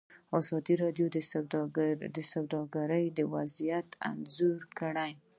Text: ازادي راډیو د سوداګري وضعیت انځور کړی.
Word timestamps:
ازادي 0.37 0.73
راډیو 0.83 1.07
د 2.17 2.19
سوداګري 2.31 3.25
وضعیت 3.35 3.89
انځور 4.09 4.61
کړی. 4.79 5.11